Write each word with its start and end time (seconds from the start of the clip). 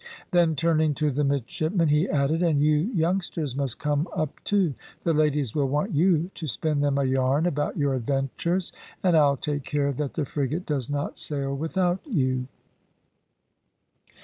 Then 0.31 0.55
turning 0.55 0.95
to 0.95 1.11
the 1.11 1.23
midshipmen, 1.23 1.89
he 1.89 2.09
added, 2.09 2.41
"And 2.41 2.59
you 2.59 2.75
youngsters 2.75 3.55
must 3.55 3.77
come 3.77 4.07
up 4.15 4.43
too; 4.43 4.73
the 5.01 5.13
ladies 5.13 5.53
will 5.53 5.67
want 5.67 5.93
you 5.93 6.31
to 6.33 6.47
spin 6.47 6.79
them 6.79 6.97
a 6.97 7.03
yarn 7.03 7.45
about 7.45 7.77
your 7.77 7.93
adventures, 7.93 8.73
and 9.03 9.15
I'll 9.15 9.37
take 9.37 9.63
care 9.63 9.91
that 9.91 10.13
the 10.15 10.25
frigate 10.25 10.65
does 10.65 10.89
not 10.89 11.19
sail 11.19 11.55
without 11.55 11.99
you." 12.07 12.47